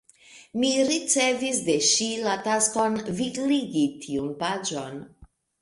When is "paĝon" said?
4.45-5.01